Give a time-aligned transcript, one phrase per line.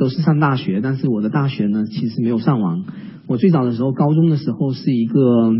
[0.00, 2.78] 都是上大学，但是我的大学呢其实没有上完。
[3.26, 5.52] 我最早的时候，高中的时候是一个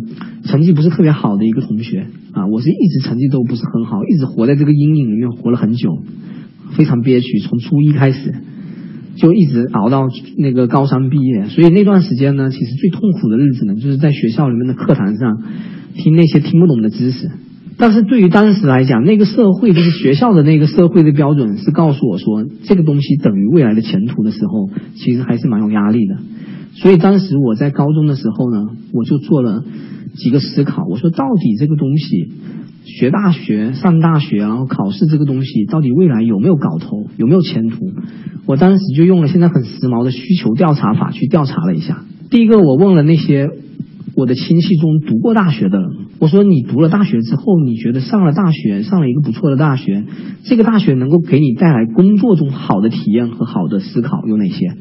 [0.45, 5.99] 成绩不是特别好的一个同学啊，我是一直成绩都不是很好，一直活在这个阴影里面活了很久，
[6.73, 7.39] 非常憋屈。
[7.41, 8.35] 从初一开始
[9.17, 10.09] 就一直熬到
[10.39, 15.43] 那个高三毕业，所以那段时间呢，其实最痛苦的日子呢，就是在学校里面的课堂上
[15.95, 17.31] 听那些听不懂的知识。
[17.77, 26.17] 但是对于当时来讲，那个社会就是学校的那个社会的标准是告诉我说，这个东西等于未来的前途的时候，其实还是蛮有压力的。
[26.75, 29.65] 所以当时我在高中的时候呢，我就做了
[30.15, 30.85] 几个思考。
[30.89, 32.29] 我说，到底这个东西，
[32.85, 37.93] 学大学、上大学，然后考试这个东西，到底未来有没有搞头，有没有前途？
[38.47, 42.05] 我当时就用了现在很时髦的需求调查法去调查了一下。
[42.31, 43.49] 第一个，我问了那些
[44.21, 45.81] 我的亲戚中读过大学的，
[46.19, 50.05] 我说，你读了大学之后，你觉得上了大学，上了一个不错的大学，
[50.45, 54.75] 这个大学能够给你带来工作中好的体验和好的思考有哪些？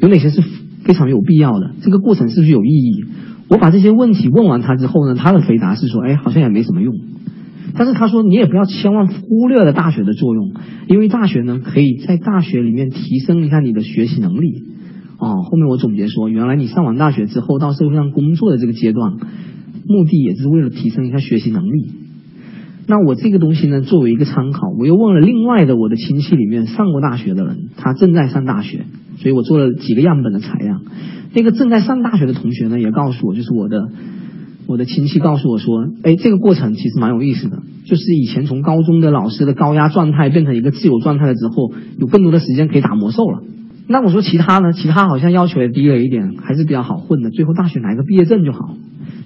[0.00, 0.42] 有哪些是？
[0.84, 3.04] 非常有必要的，这个过程是不是有意义？
[3.48, 6.92] 我把这些问题问完他之后呢，他的回答是说，哎，好像也没什么用。
[7.74, 10.50] 但是他说，你也不要千万忽略了大学的作用，
[10.88, 14.64] 因为大学呢，可以在大学里面提升一下你的学习能力。
[15.22, 21.92] 哦，后面我总结说，原来你上完大学之后到社会上工作的这个阶段，目的也是为了提升一下学习能力。
[22.88, 28.84] 那我这个东西呢，作为一个参考，我又问了另外的我的亲戚里面上过大学的人，他正在上大学。
[29.18, 30.82] 所以我做了几个样本的采样，
[31.32, 33.90] 那个正在上大学的同学呢，也告诉我，就是我的
[34.66, 43.44] 我的亲戚告诉我说，哎，这个过程其实蛮有意思的，就是以前从高中的老师的高压状态变成一个自由状态了之后，有更多的时间可以打魔兽了。
[43.92, 44.72] 那我说其他呢？
[44.72, 47.28] 其他好像要求也低了一点，还是比较好混的。
[47.28, 48.74] 最后大学拿个毕业证就好。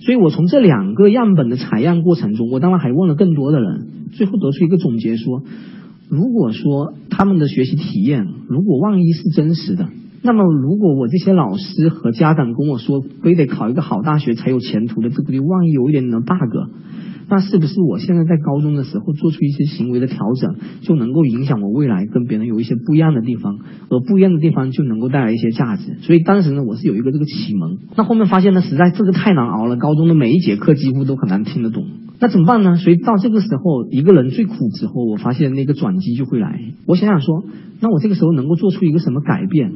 [0.01, 5.43] 所以我从这两个样本的采样过程中，我当然还问了更多的人，最后得出一个总结说。
[6.09, 9.89] 如果说他们的学习体验，如果万一是真实的，
[10.23, 16.71] 那么如果我这些老师和家长跟我说，非得考一个好大学才有前途的，这个万一有一点的 bug，
[17.29, 23.59] 那是不是我现在在高中的时候做出一些行为的调整，就能够影响我未来跟别人有一些不一样的地方，
[23.89, 25.97] 而不一样的地方就能够带来一些价值？
[26.03, 27.79] 所以当时呢，我是有一个这个启蒙。
[27.97, 31.85] 那后面发现呢，实在这个太难熬了，高中的每一节课几乎都很难听得懂。
[32.21, 32.77] 那怎么办呢？
[32.77, 36.61] 所以到这个时候，一个人最苦之后，我发现那个转机就会来。
[36.87, 37.45] 我想想说，
[37.81, 39.73] 那我这个时候能够做出一个什么改变，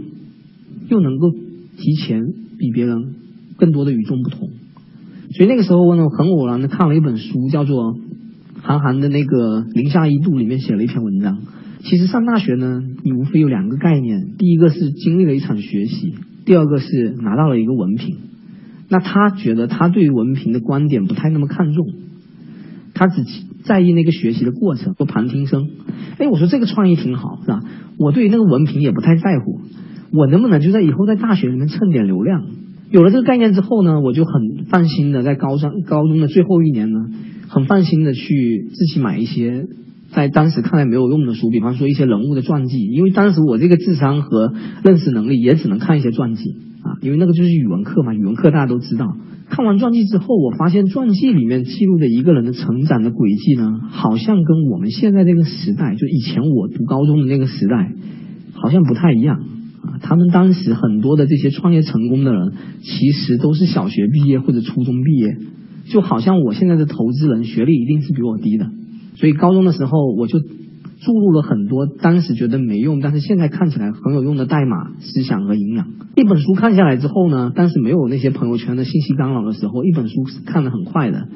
[0.88, 1.32] 又能够
[1.76, 2.22] 提前
[2.58, 3.14] 比别人
[3.58, 4.48] 更多的与众不同？
[5.30, 7.96] 所以那个时候，我呢很偶然的看了一本书，叫做
[8.60, 11.38] 韩寒的那个《零下一度》里面写了一篇文章。
[11.82, 16.14] 其实上大学呢，你无非有两个概念：第一个是经历了一场学习，
[16.44, 18.16] 第二个是拿到了一个文凭。
[18.88, 21.86] 那他觉得他对于文凭的观点不太那么看重。
[22.92, 23.24] 他只
[23.62, 25.68] 在意那个学习的过程和旁听生。
[26.18, 27.60] 哎，我说这个创意挺好，是吧？
[27.98, 29.60] 我对于那个文凭也不太在乎，
[30.12, 32.44] 我能不能就在以后在大学里面蹭点流量？
[32.90, 36.98] 有了这个概念之后呢，我就很放心的在高三高中的最后一年呢，
[37.48, 39.66] 很放心的去自己买一些
[40.12, 44.52] 在当时看来没有用的书，比方说一些人物的传记，因为当时我这个智商和
[44.82, 49.16] 认识能力也只能看一些传记啊，因为那个就是语文课嘛，语文课大家都知道。
[49.48, 57.92] 看完传记之后，我发现传记里面记录的一个人的成长的轨迹呢，好像跟我们现在这个时代，就以前我读高中的那个时代，
[58.54, 59.40] 好像不太一样
[59.82, 59.98] 啊。
[60.02, 62.52] 他们当时很多的这些创业成功的人，
[62.82, 65.36] 其实都是小学毕业或者初中毕业，
[65.90, 68.70] 就好像我现在的投资人学历一定是比我低的，
[69.16, 70.40] 所以高中的时候我就。
[71.02, 75.86] 注入了很多当时觉得没用，但是现在看起来很有用的代码思想和营养。
[76.14, 81.26] 一本书看下来之后呢，当时没有那些朋友圈的信息干扰的时候，一本书是看得很快的。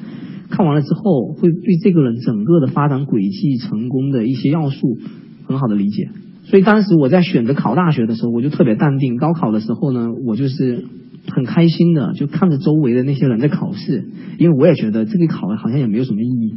[0.51, 4.99] 看完了之后，会对这个人整个的发展轨迹、成功的一些要素
[5.47, 6.09] 很好的理解。
[6.45, 9.17] 所以当时我在选择考大学的时候，我就特别淡定。
[9.17, 10.85] 高考的时候呢，我就是
[11.27, 14.05] 很开心的，就看着周围的那些人在考试，
[14.37, 16.55] 因为我也觉得这个考好像也没有什么意义。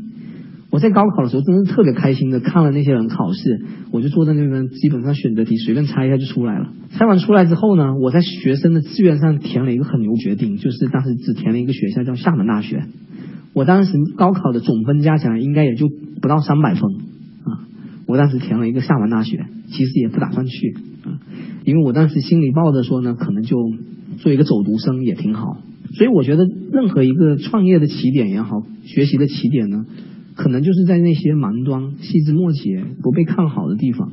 [0.71, 6.69] 我在高考的时候真是特别开心的，看了那些人考试，我就坐在那边，基本上选择题随便猜一下就出来了。
[6.91, 12.85] 猜完出来之后呢，我在学生的志愿上填了一个很牛决定，就是当时只填了一个学校叫厦门大学。
[13.55, 15.89] 我当时高考的总分加起来应该也就
[16.21, 16.83] 不到三百分。
[18.09, 20.75] 我当时填了一个厦门大学，其实也不打算去
[21.05, 21.21] 啊，
[21.65, 23.57] 因为我当时心里抱着说呢，可能就
[24.17, 25.59] 做一个走读生也挺好。
[25.93, 29.85] 所以我觉得任何一个创业的起点也好，学习的起点呢。
[30.35, 34.13] 可能就是在那些盲端、细枝末节、不被看好的地方，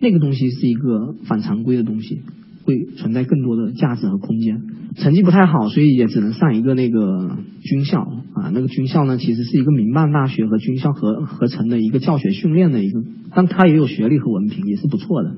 [0.00, 2.22] 那个东西是一个反常规的东西，
[2.64, 4.62] 会存在更多的价值和空间。
[4.96, 8.00] 成绩不太好，所以也只能上一个那个军校
[8.34, 8.50] 啊。
[8.52, 13.02] 那个军校呢，其实是一个民办大学和军校合合成的一个教学训练的一个，
[13.34, 15.36] 但它也有学历和文凭，也是不错的。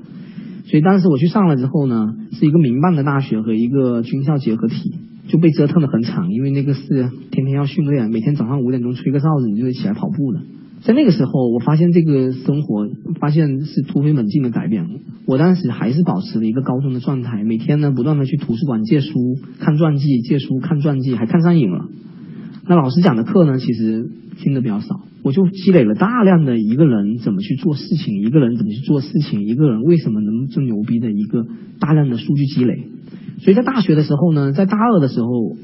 [0.65, 4.95] 所以当时我去上了之后呢，是一个民办的大学和一个军校结合体，
[5.27, 6.87] 就被折腾的很惨，因为那个是
[7.29, 10.41] 天天要训练，每天早上五点钟吹个哨子，你就得起来跑步的。
[10.85, 12.89] 在那个时候，我发现这个生活
[13.21, 14.85] 发现是突飞猛进的改变。
[15.25, 21.85] 我当时还是保持了一个高中的状态，每天呢不断的去图书馆借书、看传记、借书看传记，还看上瘾了。
[22.67, 31.45] 那老师讲的课呢，其实听的比较少，我就积累了大量的一个人怎么去做事情，一个人怎么去做事情，一个人为什么能这么牛逼的一个
[31.79, 32.83] 大量的数据积累。
[33.39, 35.55] 所以在大学的时候呢，在大二的时候。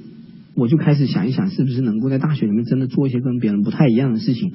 [0.59, 4.51] 我就开始想一想，是不是能够在大学里面真的做一些跟别人不太一样的事情，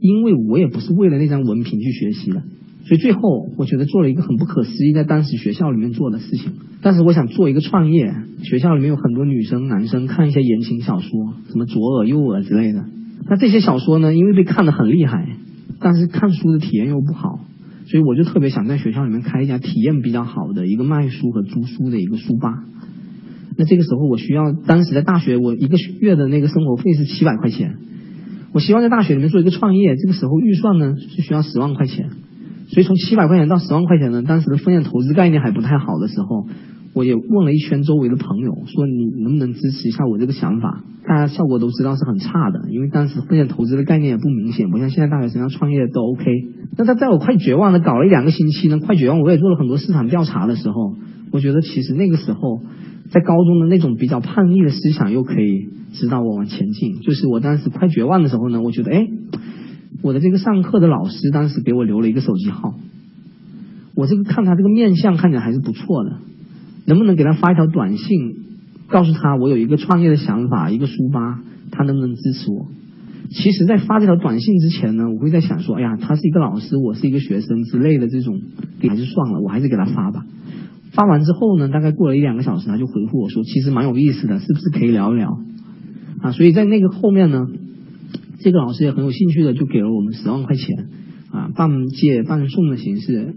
[0.00, 2.42] 因为我也不是为了那张文凭去学习的，
[2.84, 3.20] 所以最后
[3.56, 6.52] 我觉得做了一个很不可思议，在当时学校里面做的事情。
[6.80, 8.14] 但是我想做一个创业，
[8.44, 12.84] 学校里面有很多女生、男生看一些言情小说，什么左耳右耳之类的。
[13.28, 15.36] 那这些小说呢，因为被看得很厉害，
[15.80, 17.40] 但是看书的体验又不好，
[17.86, 22.64] 所以我就特别想在学校里面开一家体验比较好的一个卖书和租书的一个书吧。
[23.58, 27.74] 那这个时候我需要，当时在大学，我一个月的那个生活费是七百块钱。
[28.52, 32.08] 我希望在大学里面做一个创业，这个时候预算呢是需要十万块钱。
[32.68, 36.46] 所以从七百块钱到十万块钱呢，当时的风险投资概念还不太好的时候，
[36.94, 40.84] 我也问了一圈周围的朋友，说你能不能支持一下我这个想法？
[41.04, 46.24] 大家效果都知道是很差的，因为当时风险投资的概念也不明显，不像现在大学生要创业都 OK。
[46.76, 50.94] 那他在我快绝望的搞了一两个星期呢，快绝望，我也做了很多市场调查的时候，
[51.32, 52.62] 我觉得其实那个时候。
[53.10, 57.00] 在高中的那种比较叛逆的思想，又可以指导我往前进。
[57.00, 59.08] 就是我当时快绝望的时候呢，我觉得，哎，
[60.02, 62.74] 我的这个上课的老师当时给我留了一个手机号，
[63.94, 66.18] 我这个看他这个面相看起来还是不错的，
[66.86, 68.06] 能不能给他发一条短信，
[68.88, 71.40] 告诉他我有一个创业的想法，一个书吧，
[71.70, 72.66] 他能不能支持我？
[73.30, 78.40] 其实，在发这条短信之前呢，我会在想说，哎呀，他是一个老师，我是一个学生之类的这种，
[78.80, 80.24] 还是算了，我还是给他发吧。
[80.98, 85.38] 发完之后呢，大概过了一两个小时，他就回复我说：“其实蛮有意思的，是不是可以聊一聊？”
[86.20, 87.46] 啊，所以在那个后面呢，
[88.40, 90.88] 这个老师也很有兴趣的，就给了我们十万块钱，
[91.30, 93.36] 啊，半借半送的形式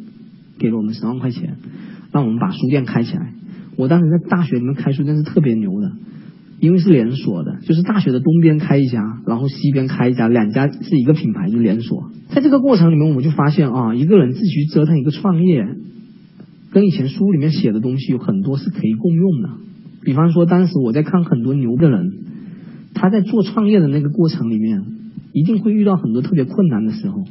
[0.58, 1.58] 给了我们十万块钱，
[2.12, 3.32] 让我们把书店开起来。
[3.76, 5.92] 我当时在大学里面开书店是特别牛的，
[6.60, 12.10] 因为是连锁的，就是大学的东边开一家，然后西边开一家，两家是一个品牌，就连锁。
[12.30, 15.76] 在这个过程里面，我们就发现啊，一个人自己去折腾一个创业。
[16.72, 19.50] 跟以前书里面写的东西有很多是可以共用的，
[20.04, 22.12] 比方说当时我在看很多牛的人，
[22.94, 24.82] 他在做创业的那个过程里面，
[25.34, 27.26] 一定会遇到很多特别困难的时候。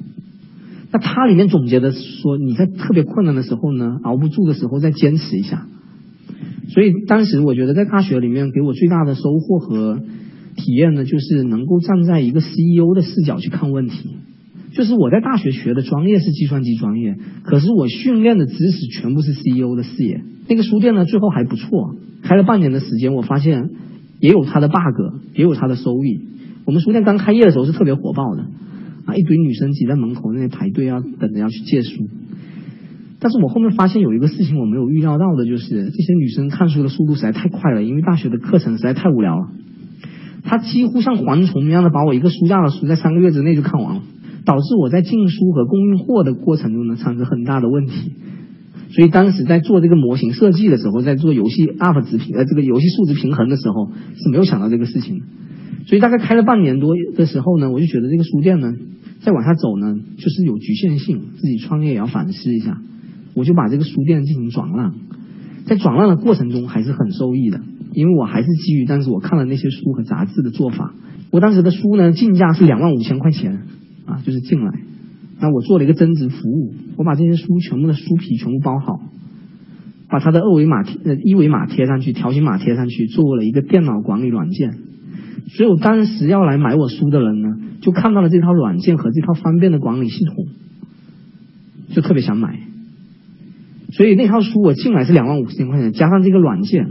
[0.92, 5.66] 那他里面总结的说，你在特别困难的时候呢，熬不住的时候再坚持一下。
[6.68, 10.00] 所以当时我觉得在大学里面给我最大的收获和
[10.56, 14.16] 体验呢，就是能够站在一个 CEO 的视角去看问题。
[14.72, 20.22] 就是我在大学学的专业是计算机专业，可是我训练的知识全部是 CEO 的视野。
[20.48, 23.70] 那个书店呢，最后还不错，开了半年的时间，我发现
[24.20, 24.76] 也有它的 bug，
[25.34, 26.20] 也有它的收益。
[26.66, 28.42] 我们书店刚开业的时候是特别火爆的，
[29.06, 32.08] 啊，一堆女生挤在门口那里排队啊，等着要去借书。
[33.18, 39.48] 但是我后面发现有一个事情我没有预料到的，就是这些女生看书的速度实在太快了，因为大学的课程实在太无聊了，
[40.44, 44.02] 她几乎像蝗虫一样的把我一个书架的书在三个月之内就看完了。
[44.50, 48.10] 导致我在进书和供应货的过程中呢，产生很大的问题。
[48.90, 55.22] 所以当时在做这个模型设计的时候，在做游戏 UP 值平呃这个游戏数值平衡的时候，是没有想到这个事情。
[55.86, 58.74] 所以大概开了半年多的时候呢，我就觉得这个书店呢，
[59.20, 62.82] 再往下走呢，就是有局限性，自己创业也要反思一下。
[63.34, 64.96] 我就把这个书店进行转让，
[65.64, 67.60] 在转让的过程中还是很受益的，
[67.94, 70.92] 因为我还是基于当时我看了那些书和杂志的做法。
[71.30, 73.60] 我当时的书呢，进价是两万五千块钱。
[74.10, 74.72] 啊，就是进来，
[75.40, 79.00] 那我做了一个增值服务，我把这些书全部的书皮全部包好，
[80.08, 84.74] 把它的二维码贴呃一维码贴上去，条形码贴上去，做了一个电脑管理软件。
[85.48, 87.48] 所以我当时要来买我书的人呢，
[87.80, 90.46] 就看到了这套软件和这套方便的管理系统，
[91.94, 92.60] 就特别想买。
[93.92, 96.86] 所以那套书我进来是两万五千块钱，加上这个软件，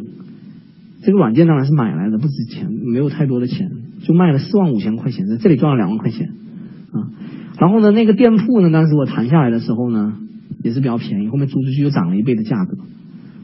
[1.02, 3.70] 这个软件当然是买来的，不值钱，没有太多的钱，
[4.04, 6.30] 就卖了四万五千块钱，在这里赚了两万块钱。
[6.91, 7.10] 啊，
[7.60, 10.13] 然后呢，那个店铺呢，当时我谈下来的时候呢，
[10.63, 12.77] 也是比较便宜，后面租出去又涨了一倍的价格。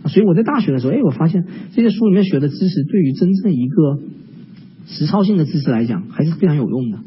[0.07, 3.99] 所以我在大学的时候，哎，我发现这些书里面学的知识，对于真正一个
[4.87, 6.99] 实操性的知识来讲，还是非常有用的。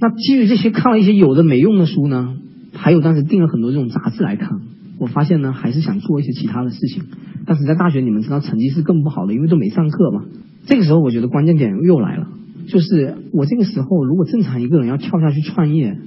[0.00, 2.36] 那基于这些看了一些有的没用的书呢，
[2.72, 4.60] 还有当时订了很多这种杂志来看，
[4.98, 7.04] 我发现呢，还是想做一些其他的事情。
[7.46, 10.24] 但是在大学，你们知道成绩是更不好的，因为都没上课嘛。
[10.66, 12.28] 这个时候，我觉得关键点又来了。
[12.70, 15.98] 就是我这个时候，如果正常一个人要跳下去创业，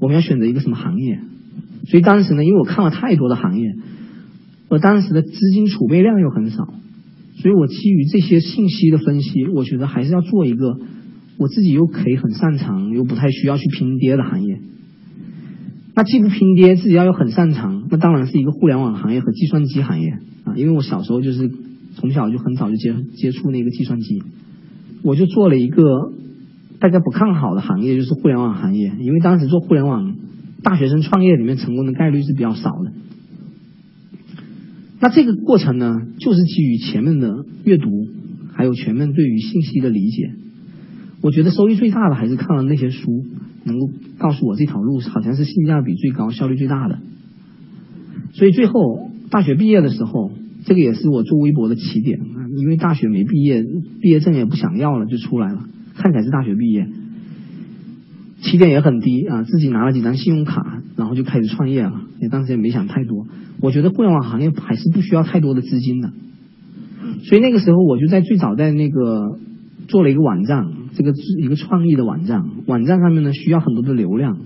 [0.00, 1.20] 我们要选择一个什么行业？
[1.86, 3.74] 所以当时呢，因为我看了太多的行业，
[4.68, 6.74] 我当时的资金储备量又很少，
[7.38, 10.78] 所以我基于这些信息的分析，我觉得还是要做一个
[11.38, 14.58] 我自己又可以很擅长又不太需要去拼爹的行业。
[15.94, 20.10] 那既不拼爹，自己要又很擅长，那当然是一个互联网行业和计算机行业
[20.44, 21.50] 啊，因为我小时候就是
[21.94, 24.22] 从小就很早就接接触那个计算机，
[25.06, 26.12] 我就做了一个
[26.80, 30.16] 大家不看好的行业，就是互联网行业，因为当时做互联网。
[30.62, 32.90] 大学生创业里面成功的概率是比较少的。
[34.98, 37.88] 那这个过程呢，就是基于前面的阅读，
[38.52, 40.32] 还有全面对于信息的理解。
[41.20, 43.26] 我觉得收益最大的还是看了那些书，
[43.62, 46.98] 能够告诉我这条路好像是性价比最高、效率最大的。
[48.32, 50.32] 所以最后大学毕业的时候，
[50.66, 52.18] 这个也是我做微博的起点，
[52.56, 53.64] 因为大学没毕业，
[54.02, 56.88] 毕业证也不想要了，就出来了，看起来是大学毕业。
[58.42, 62.02] 起点也很低啊，自己拿了几张信用卡，然后就开始创业了。
[62.20, 63.26] 也当时也没想太多，
[63.60, 66.12] 我觉得互联网行业还是不需要太多的资金的。
[67.22, 69.38] 所以那个时候我就在最早在那个
[69.88, 72.42] 做了一个网站，这个一个创意的网站。
[72.66, 74.36] 网站上面呢需要很多的流量。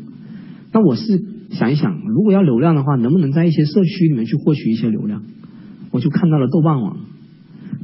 [0.73, 5.23] 那我是想一想，如果要流量的话，能不能在一些社区里面去获取一些流量？
[5.90, 6.97] 我就看到了豆瓣网。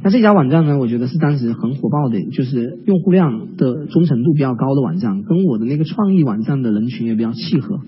[0.03, 7.79] 那这家网站呢，我觉得是当时很火爆的，就是用户量的忠诚度比较高的网站，跟我的那个创意网站的人群也比较契合。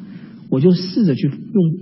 [0.50, 1.74] 我就试着去用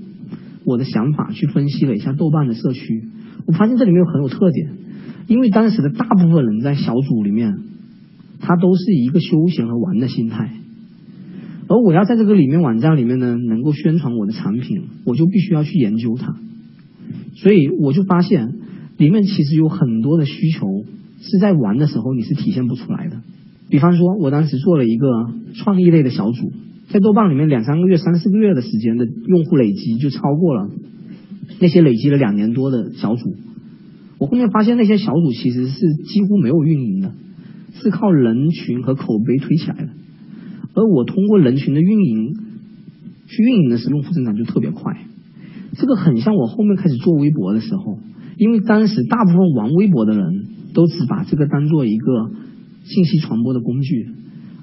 [0.66, 3.06] 我的想法去分析了一下豆瓣的社区，
[3.46, 4.72] 我发现这里面有很有特点，
[5.28, 7.60] 因为当时的大部分人在小组里面，
[8.42, 10.52] 他都是一个休闲和玩的心态，
[11.70, 16.36] 而我要在这个里面网站里面呢，能够宣传我的产品，我就必须要去研究它，
[17.42, 18.56] 所以我就发现。
[18.98, 20.84] 里面其实有很多的需求
[21.22, 23.22] 是在玩的时候你是体现不出来的。
[23.70, 25.08] 比方说，我当时做了一个
[25.54, 26.52] 创意类的小组，
[26.90, 30.72] 在豆瓣里面两三个月、三四个月的时间的用户累积就超过了
[31.60, 33.36] 那些累积了两年多的小组。
[34.18, 37.14] 我后面发现那些小组其实是几乎没有运营的，
[37.76, 39.90] 是靠人群和口碑推起来的。
[40.74, 42.34] 而我通过人群的运营
[43.28, 45.07] 去运营的时候，用户增长就特别快。
[45.78, 48.00] 这个很像我后面开始做微博的时候。
[48.40, 52.30] 因为当时大部分玩微博的人都只把这个当做一个
[52.84, 54.10] 信息传播的工具，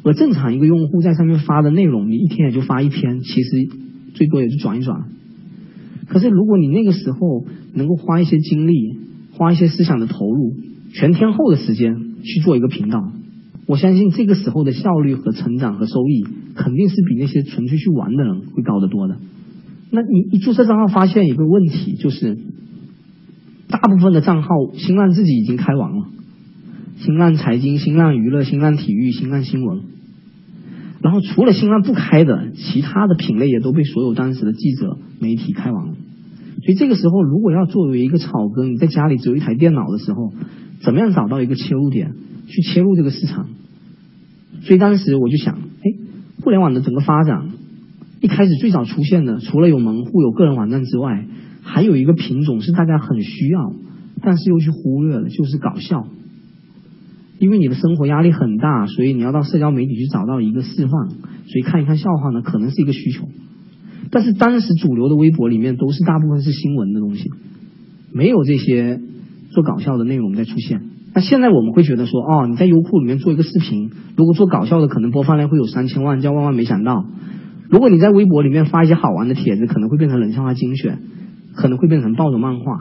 [0.05, 3.51] 而正常一个用户在上面发的内容，你一天也就发一篇，其实
[4.15, 5.07] 最多也就转一转。
[6.07, 8.97] 可是如果你那个时候能够花一些精力，
[9.33, 10.55] 花一些思想的投入，
[10.93, 13.13] 全天候的时间去做一个频道，
[13.67, 19.17] 我相信这个时候的效率和成长和收益，肯定是比那些纯粹去玩的人会高得多的。
[19.95, 22.37] 那你一注册账号发现一个问题就是。
[23.67, 26.07] 大部分的账号，新浪自己已经开完了，
[26.99, 29.81] 新浪财经、新浪娱乐、新浪体育、新浪新闻，
[31.03, 35.95] 然后除了新浪不开的，其他的品类也都被所有当时的记者媒体开完了。
[36.63, 40.33] 所以这个时候，如果要作为一个草根，你在家里只有一台电脑的时候，
[40.81, 42.13] 怎么样找到一个切入点
[42.47, 43.49] 去切入这个市场？
[44.63, 45.83] 所以当时我就想，哎，
[46.43, 47.49] 互联网的整个发展，
[48.25, 51.27] 一开始最早出现的，除了有门户、有个人网站之外。
[51.67, 53.75] 还有一个品种是大家很需要，
[54.23, 56.07] 但是又去忽略了，就是搞笑。
[57.39, 63.29] 因为你的生活压力很大，所以你要到社交媒体去找到一个释放，所以看一看笑话呢，可能是一个需求。
[64.11, 67.31] 但是当时主流的微博里面都是大部分是新闻的东西，
[68.13, 69.01] 没有这些
[69.51, 70.81] 做搞笑的内容在出现。
[71.15, 77.07] 那现在我们会觉得说，哦，你在优酷里面做一个视频，如果做搞笑的，可能播放量会有三千万，叫万万没想到。
[77.71, 80.99] 如果你在微博里面发一些好玩的帖子，可能会变成冷笑话精选。
[81.57, 82.73] 可能会变成暴走漫画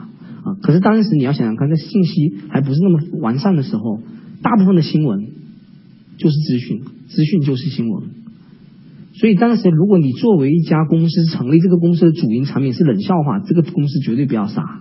[0.42, 0.58] 啊！
[0.60, 4.00] 可是当时你要想想看，在信息还不是那么完善的时候，
[4.42, 5.28] 大部分的新闻
[6.18, 8.02] 就是资讯，资讯就是新闻。
[9.12, 14.80] 所以当时如果你作为一家公司成立这个公司的主营产品是冷笑话，这个公司绝对不要傻，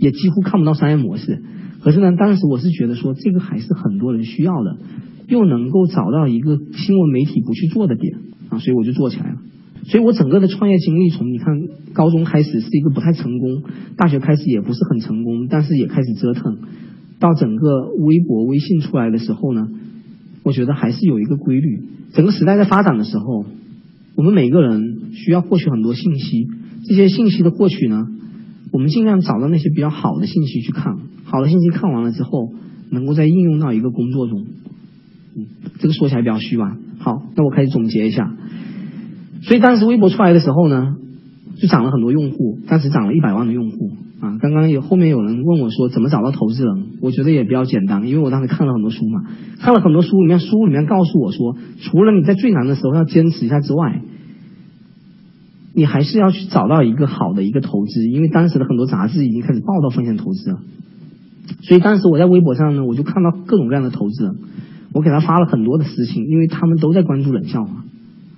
[0.00, 1.42] 也几乎看不到商业模式。
[1.80, 4.78] 可是呢，当时我是觉得说这个还是很多人需要的，
[5.28, 9.36] 又能够找到一个新闻媒体不去做的点啊，所以我就做起来了。
[9.84, 11.54] 所以我整个的创业经历，从你看
[11.94, 13.62] 高中开始是一个不太成功，
[13.96, 16.58] 大学开始也不是很成功，但是也开始折腾，
[17.18, 19.68] 到整个微博、微信出来的时候呢，
[20.42, 21.82] 我觉得还是有一个规律。
[22.12, 23.46] 整个时代在发展的时候，
[24.16, 26.48] 我们每个人需要获取很多信息，
[26.86, 28.06] 这些信息的获取呢，
[28.72, 32.52] 我们尽量找到那些比较好的信息去看，好的信息看完了之后，
[32.90, 34.44] 能够再应用到一个工作中。
[35.36, 35.46] 嗯，
[35.78, 36.76] 这个说起来比较虚吧。
[36.98, 38.32] 好，那我开始总结一下。
[39.42, 40.96] 所以当时微博出来的时候呢，
[41.56, 44.36] 就涨了很多用户，当时涨了一百万的用户啊。
[44.38, 49.22] 刚刚有后面有人问我说怎么找到投资人，我觉得也比较简单，因为我当时看了很多书嘛，
[49.60, 54.02] 看了很多书里面书里面告诉我说，除了你在最难的时候要坚持一下之外，
[55.72, 60.58] 你还是要去找到一个好的一个投资，因为当时的很多杂志已经开始报道风险投资了。
[61.62, 64.36] 所以当时我在微博上呢，我就看到各种各样的投资人，
[64.92, 67.84] 我给他发了很多的私信，因为他们都在关注冷笑话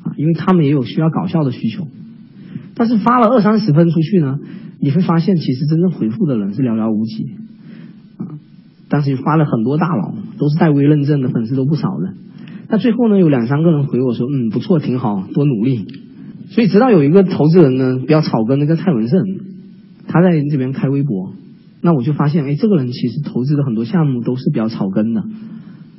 [0.05, 1.87] 啊，因为他们也有需要搞笑的需求。
[2.75, 4.39] 但是发了二三十分出去呢，
[4.81, 7.33] 你会发现其实真正回复的人是寥寥无几
[8.19, 8.39] 啊。
[8.89, 12.15] 当时发了很多大佬，都是带微认证的，粉丝都不少的。
[12.69, 15.87] 那最后呢，有两三个人回我说，嗯，不错，挺好，多努力。
[16.53, 19.25] 所以直到有一个投资人呢，比较草根的叫蔡文胜，
[20.07, 21.33] 他在这边开微博，
[21.81, 25.25] 那我就发现，哎，这个人其实投资的很多项目都是比较草根的，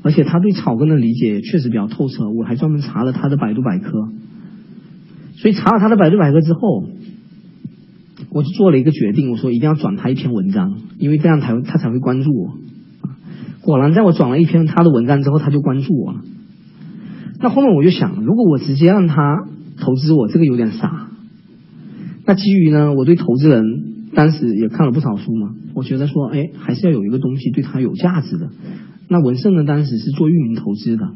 [0.03, 2.29] 而且他对草根的理解确实比较透彻。
[2.29, 4.09] 我还专门查了他的百度百科，
[5.37, 6.85] 所以查了他的百度百科之后，
[8.29, 12.53] 我就做了一个决定，我说一定要转他一篇文章，因为这样才他才会关注我。
[13.61, 16.19] 果然，在我转了一篇他的文章之后，他就关注我了。
[17.39, 19.47] 那后面我就想，如果我直接让他。
[19.83, 21.09] 投资我这个有点傻，
[22.25, 23.63] 那基于呢，我对投资人
[24.15, 28.49] 当时也看了不少书嘛，我觉得说，哎，还是要有一个东西对他有价值的。
[29.09, 31.11] 那文胜呢，当时是做域名投资的，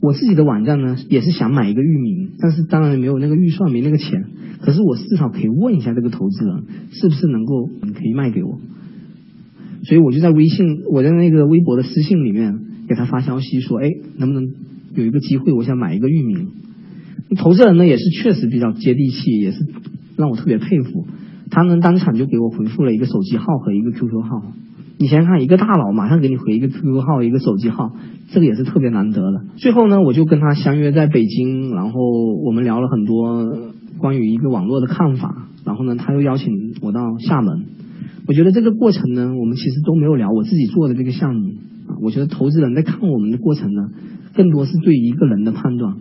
[0.00, 4.24] 我自己的网站呢也是想买一个域名，但是当然没有那个预算，没那个钱。
[4.62, 8.58] 可是我至少可以问一下这个投资人，是不是能够可以卖给我。
[9.84, 12.58] 所以我就在微信，我在那个微博的私信里面
[12.88, 14.48] 给他发消息说，哎，能不能
[14.94, 16.48] 有一个机会，我想买一个域名。
[17.34, 19.66] 投资人呢也是确实比较接地气，也是
[20.16, 21.06] 让我特别佩服。
[21.50, 24.42] 他能当场就给我回复了一个手机号和一个 QQ 号。
[24.98, 27.92] 你想想看，一个大佬马上给你回一个 QQ 号、一个手机号，
[28.32, 29.44] 这个也是特别难得的。
[29.56, 32.00] 最后呢，我就跟他相约在北京，然后
[32.44, 35.48] 我们聊了很多关于一个网络的看法。
[35.64, 37.66] 然后呢，他又邀请我到厦门。
[38.26, 41.54] 我觉得这个过程呢，我们其实都没有聊我自己做的这个项目
[42.00, 43.90] 我觉得投资人在看我们的过程呢，
[44.34, 45.96] 更多是对一个人的判断。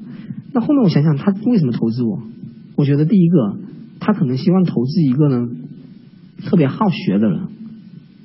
[0.53, 2.21] 那后面我想想，他为什么投资我？
[2.75, 3.57] 我觉得第一个，
[3.99, 5.49] 他可能希望投资一个呢
[6.45, 7.41] 特别好学的人，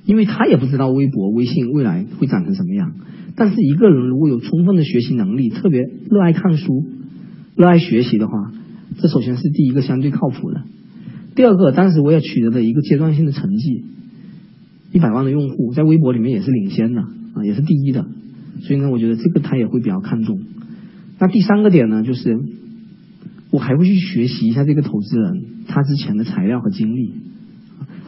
[0.04, 2.92] 因为他也不知道微博、微信未来会长成什么样。
[3.36, 5.80] 但是一个人如果有充分的学习能力，特别
[6.10, 6.84] 热爱看书、
[7.56, 8.52] 热爱学习的话，
[9.00, 10.62] 这首先是第一个相对靠谱的。
[11.36, 13.84] 第二个，当时我也取得了一个阶段性的成绩，
[14.92, 18.06] 一百万的用户，在微博里面也是领先的啊，也是第一的。
[18.62, 20.40] 所以呢，我觉得这个他也会比较看重。
[21.18, 22.38] 那第三个点呢，就是
[23.50, 27.14] 我还会去学习一下这个投资人他之前的材料和经历。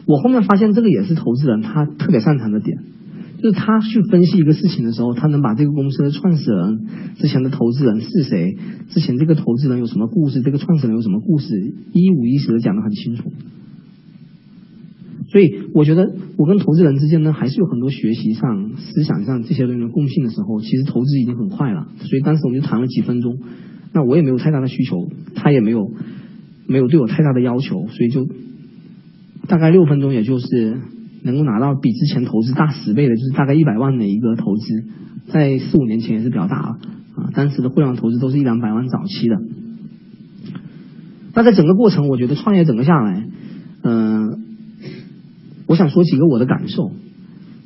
[0.05, 2.77] 我后面发现这个也是投资人他特别擅长的点，
[3.41, 8.57] 就是他去分析一个事情的时候，他能把这个公司的创始人之前的投资人是谁，
[8.89, 13.31] 之前这个投资人有什么故事，这个创始人有什么故事，一五一十的讲得很清楚。
[15.33, 21.87] 所以我觉得我跟投资人之间呢，还是有很多学习上、思想上这些东西的共性的时候，其实投资已经很快了。
[21.97, 23.39] 所以当时我们就谈了几分钟，
[23.93, 25.91] 那我也没有太大的需求，他也没有
[26.67, 28.27] 没有对我太大的要求，所以就
[29.47, 30.77] 大概六分钟，也就是
[31.23, 34.85] 能够拿到比之前投资大十倍的，就是大概一百万的一个投资，
[35.31, 36.77] 在四五年前也是比较大了
[37.15, 37.31] 啊。
[37.33, 39.41] 当时的互联网投资都是一两百万早期的。
[41.33, 43.27] 那在整个过程，我觉得创业整个下来，
[43.81, 44.32] 嗯。
[45.73, 46.91] 我想说几个我的感受，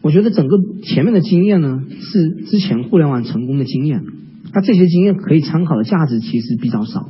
[0.01, 4.01] 我觉得整个前面的经验呢是之前互联网成功的经验，
[4.53, 7.09] 那这些经验可以参考的价值其实比较少，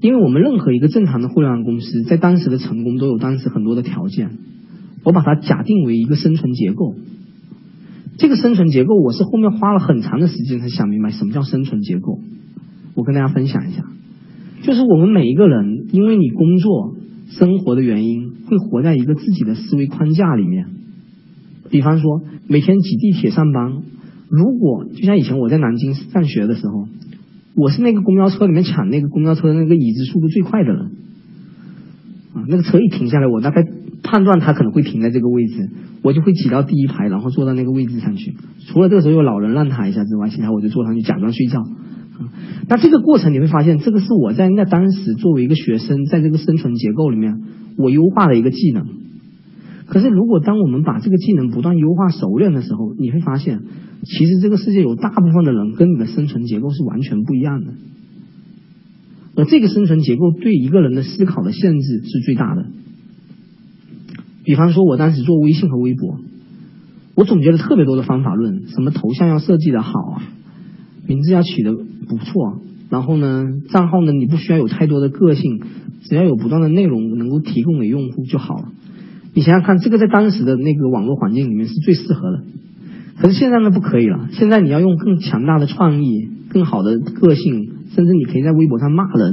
[0.00, 4.38] 因为我们任何一个正常的互联网公司在当时的成功都有当时很多的条件，
[5.02, 6.94] 我把它假定为一个生存结构，
[8.16, 12.20] 这个生存结构我是后面花了很长的时间才想明白什么叫生存结构，
[12.94, 13.84] 我跟大家分享一下，
[14.62, 16.94] 就是我们每一个人因为你工作
[17.38, 18.32] 生活的原因。
[18.46, 20.66] 会活在一个自己的思维框架里面，
[21.70, 23.82] 比方说每天挤地铁上班，
[24.28, 26.86] 如果就像以前我在南京上学的时候，
[27.56, 30.92] 我是那个公交车里面抢那个公交车的那个椅子速度最快的人，
[32.34, 33.64] 啊，那个车一停下来，我大概
[34.02, 35.70] 判断他可能会停在这个位置，
[36.02, 38.34] 我就会挤到第一排，然后坐到那个位置上去。
[38.66, 41.62] 除了这个时候有老人让他一下之外，其他我就坐上去假装睡觉。
[42.68, 47.42] 那这个过程你会发现，这个是我在那当时作为一个学生，在这个生存结构里面，
[47.76, 48.86] 我优化的一个技能。
[49.86, 53.60] 可是，如果当我们把这个技能不断优化熟练的时候，你会发现，
[54.04, 57.74] 其实这个世界有大部分的人跟你的生存结构是完全不一样的。
[59.36, 62.66] 而这个生存结构对一个人的思考的限制是最大的。
[64.44, 66.18] 比方说，我当时做微信和微博，
[67.14, 70.22] 我总结了特别多的方法论，什么头像要设计的好啊。
[71.06, 75.60] 名字要起的不错，然后呢，账号呢你不需要有太多的个性，
[76.04, 78.68] 只要有不断的内容能够提供给用户就好了。
[79.34, 82.44] 你想想看，这个在当时的那个网络环境里面是最适合的。
[83.18, 89.32] 可是现在呢不可以了，现在你要用更强大的创意、更好的个性，甚至你可以在微博上骂人，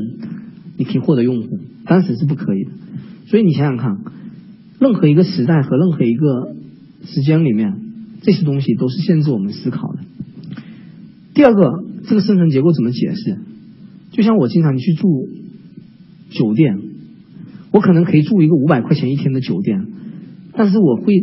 [0.77, 2.71] 你可以获得用户，当时是不可以的。
[3.27, 3.97] 所以你想想看，
[4.79, 6.53] 任何一个时代和任何一个
[7.05, 7.75] 时间里面，
[8.21, 9.99] 这些东西都是限制我们思考的。
[11.41, 13.39] 第二个，这个生存结构怎么解释？
[14.12, 15.27] 就像我经常去住
[16.30, 16.77] 酒店，
[17.71, 19.88] 我可能可以住一个五百块钱一天的酒店，
[20.54, 21.15] 但是我会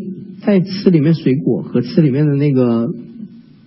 [0.45, 2.89] 在吃里面水果和吃里面的那个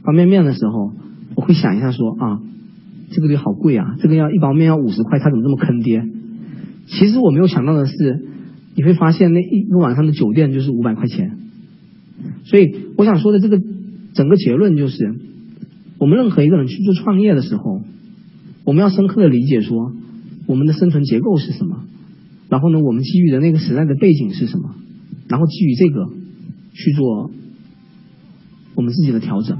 [0.03, 0.91] 方便面的时候，
[1.35, 2.41] 我会想一下说啊，
[3.11, 6.03] 这个东西好贵啊，这个要一包面要五十块，它怎么这么坑爹？
[6.85, 8.25] 其实我没有想到的是，
[8.75, 11.37] 你会发现那一个晚上的酒店就是五百块钱。
[12.43, 13.57] 所以我想说的这个
[14.13, 15.30] 整个结论就是。
[16.01, 17.83] 我们任何一个人去做创业的时候，
[18.65, 19.93] 我们要深刻的理解说，
[20.47, 21.83] 我们的生存结构是什么，
[22.49, 24.73] 然后呢，我们基于的那个时代的背景是什么，
[25.27, 26.09] 然后基于这个
[26.73, 27.29] 去做
[28.73, 29.59] 我们自己的调整。